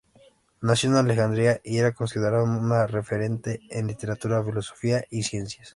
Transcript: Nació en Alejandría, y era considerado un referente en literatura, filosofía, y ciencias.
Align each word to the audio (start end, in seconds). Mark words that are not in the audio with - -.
Nació 0.61 0.89
en 0.89 0.95
Alejandría, 0.95 1.61
y 1.63 1.77
era 1.77 1.91
considerado 1.93 2.45
un 2.45 2.71
referente 2.87 3.61
en 3.69 3.85
literatura, 3.85 4.43
filosofía, 4.43 5.03
y 5.11 5.21
ciencias. 5.21 5.69